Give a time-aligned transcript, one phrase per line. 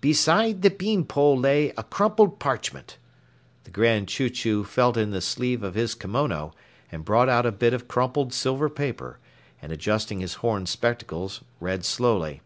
[0.00, 2.96] "Beside the bean pole lay a crumpled parchment."
[3.64, 6.54] The Grand Chew Chew felt in the sleeve of his kimono
[6.90, 9.18] and brought out a bit of crumpled silver paper,
[9.60, 12.40] and adjusting his horn spectacles, read slowly.